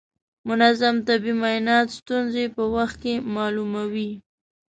[0.47, 4.11] منظم طبي معاینات ستونزې په وخت کې معلوموي.